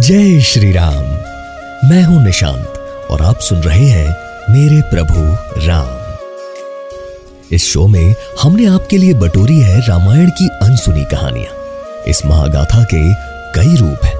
[0.00, 1.04] जय श्री राम।
[1.88, 2.66] मैं हूँ निशांत
[3.10, 4.16] और आप सुन रहे हैं
[4.50, 5.20] मेरे प्रभु
[5.66, 6.26] राम।
[7.54, 11.54] इस शो में हमने आपके लिए बटोरी है रामायण की अनसुनी कहानियाँ।
[12.08, 13.14] इस महागाथा के
[13.52, 14.14] कई रूप हैं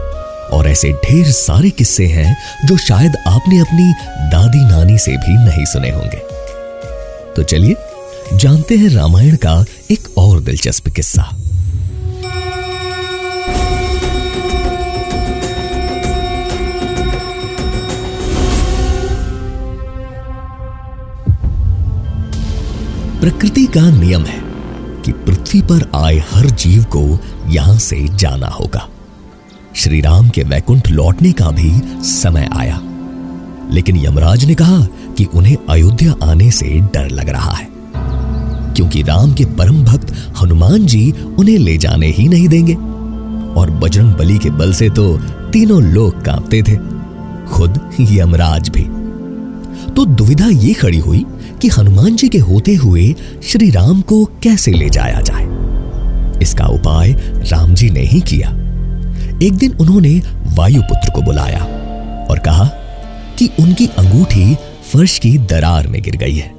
[0.48, 2.36] और ऐसे ढेर सारे किस्से हैं
[2.66, 3.92] जो शायद आपने अपनी
[4.28, 6.22] दादी नानी से भी नहीं सुने होंगे।
[7.36, 7.76] तो चलिए,
[8.34, 11.36] जानते हैं रामायण का एक और दिलचस्प किस्सा।
[23.20, 24.42] प्रकृति का नियम है
[25.02, 28.88] कि पृथ्वी पर आए हर जीव को यहाँ से जाना होगा।
[29.74, 32.80] श्री राम के वैकुंठ लौटने का भी समय आया।
[33.70, 34.80] लेकिन यमराज ने कहा
[35.18, 37.68] कि उन्हें अयोध्या आने से डर लग रहा है।
[38.74, 42.74] क्योंकि राम के परम भक्त हनुमान जी उन्हें ले जाने ही नहीं देंगे।
[43.60, 45.16] और बजरंग बली के बल से तो
[45.52, 46.76] तीनों लोग कांपते थे,
[47.46, 48.82] खुद यमराज भी।
[49.92, 51.24] तो दुविधा ये खड़ी हुई
[51.62, 55.44] कि हनुमान जी के होते हुए श्री राम को कैसे ले जाया जाए।
[56.42, 57.12] इसका उपाय
[57.50, 58.48] राम जी ने ही किया।
[59.42, 60.20] एक दिन उन्होंने
[60.56, 61.64] वायुपुत्र को बुलाया
[62.30, 62.64] और कहा
[63.38, 64.54] कि उनकी अंगूठी
[64.92, 66.54] फर्श की दरार में गिर गई है।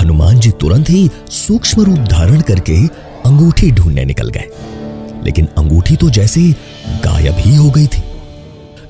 [0.00, 2.76] हनुमान जी तुरंत ही सूक्ष्म रूप धारण करके
[3.26, 4.48] अंगूठी ढूँढने निकल गए।
[5.24, 6.40] लेकिन अंगूठी तो जैसे
[7.04, 8.02] गायब ही हो गई थी।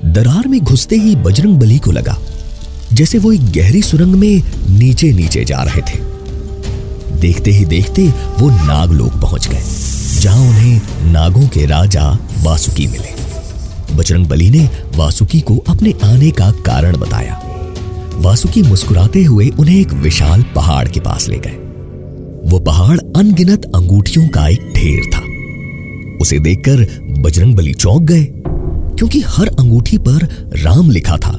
[0.05, 2.17] दरार में घुसते ही बजरंग बली को लगा,
[2.93, 4.41] जैसे वो एक गहरी सुरंग में
[4.75, 5.99] नीचे नीचे जा रहे थे।
[7.19, 8.07] देखते ही देखते
[8.39, 9.61] वो नागलोक पहुँच गए,
[10.21, 12.11] जहाँ उन्हें नागों के राजा
[12.43, 13.13] वासुकी मिले।
[13.95, 17.41] बजरंग बली ने वासुकी को अपने आने का कारण बताया।
[18.15, 21.63] वासुकी मुस्कुराते हुए उन्हें एक विशाल पहाड़ के पास ले गए।
[22.49, 25.21] वो पहाड़ अनगिनत अंगूठियों का एक ढेर था।
[26.21, 26.85] उसे देखकर
[27.21, 28.23] बजरंग बली चौंक गए,
[28.97, 31.31] क्योंकि हर अंगूठी पर राम लिखा था।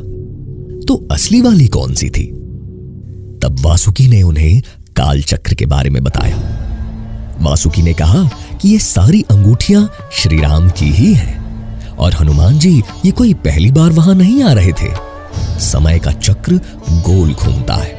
[0.88, 2.24] तो असली वाली कौन सी थी?
[3.46, 4.60] तब वासुकी ने उन्हें
[4.96, 6.36] काल चक्र के बारे में बताया।
[7.40, 8.22] वासुकी ने कहा
[8.62, 13.70] कि ये सारी अंगूठियाँ श्री राम की ही हैं और हनुमान जी, ये कोई पहली
[13.70, 14.88] बार वहाँ नहीं आ रहे थे।
[15.60, 17.92] समय का चक्र गोल घूमता है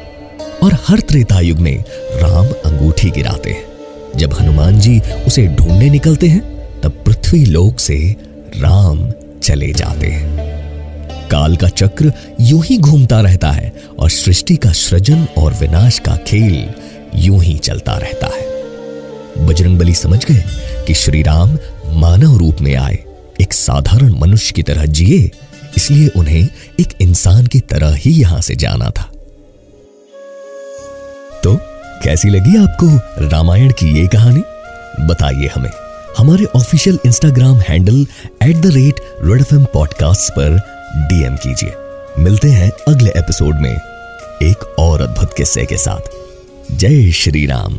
[0.62, 1.84] और हर त्रेता युग में
[2.14, 6.42] राम अंगूठी गिराते हैं। जब हनुमान जी उसे ढूँढने निकलते हैं,
[6.80, 7.98] तब पृथ्वी लोक से
[8.56, 9.10] राम
[9.42, 10.37] चले जाते हैं।
[11.30, 16.16] काल का चक्र यूँ ही घूमता रहता है और सृष्टि का सृजन और विनाश का
[16.16, 16.68] खेल
[17.14, 18.48] यूँ ही चलता रहता है।
[19.46, 20.44] बजरंग बली समझ गए
[20.86, 22.98] कि श्री राम मानव रूप में आए,
[23.40, 25.30] एक साधारण मनुष्य की तरह जिए,
[25.76, 26.48] इसलिए उन्हें
[26.80, 29.10] एक इंसान की तरह ही यहाँ से जाना था।
[31.44, 31.56] तो
[32.04, 32.86] कैसी लगी आपको
[33.28, 34.42] रामायण की ये कहानी?
[35.06, 35.70] बताइए हमें।
[36.18, 38.06] हमारे official Instagram handle
[38.42, 41.72] at the rate red podcast पर डीएम कीजिए।
[42.18, 43.76] मिलते हैं अगले एपिसोड में
[44.42, 46.10] एक और अद्भुत किस्से के साथ।
[46.72, 47.78] जय श्री राम